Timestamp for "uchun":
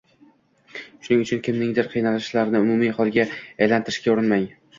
1.25-1.41